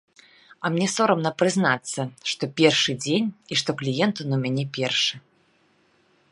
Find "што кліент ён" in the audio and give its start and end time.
3.63-4.29